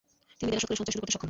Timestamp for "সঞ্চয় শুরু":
0.79-1.01